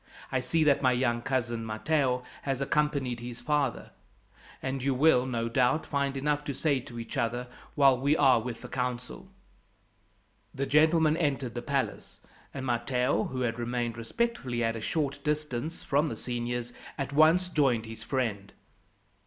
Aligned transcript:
"I 0.31 0.39
see 0.39 0.63
that 0.63 0.81
my 0.81 0.93
young 0.93 1.21
cousin, 1.21 1.63
Matteo, 1.63 2.23
has 2.41 2.59
accompanied 2.59 3.19
his 3.19 3.39
father, 3.39 3.91
and 4.59 4.81
you 4.81 4.95
will, 4.95 5.27
no 5.27 5.47
doubt, 5.47 5.85
find 5.85 6.17
enough 6.17 6.43
to 6.45 6.55
say 6.55 6.79
to 6.79 6.97
each 6.99 7.17
other 7.17 7.45
while 7.75 7.95
we 7.99 8.17
are 8.17 8.39
with 8.39 8.61
the 8.61 8.67
council." 8.67 9.27
The 10.55 10.65
gentlemen 10.65 11.15
entered 11.17 11.53
the 11.53 11.61
palace, 11.61 12.19
and 12.51 12.65
Matteo, 12.65 13.25
who 13.25 13.41
had 13.41 13.59
remained 13.59 13.95
respectfully 13.95 14.63
at 14.63 14.75
a 14.75 14.81
short 14.81 15.23
distance 15.23 15.83
from 15.83 16.09
the 16.09 16.15
seniors, 16.15 16.73
at 16.97 17.13
once 17.13 17.47
joined 17.47 17.85
his 17.85 18.01
friend. 18.01 18.53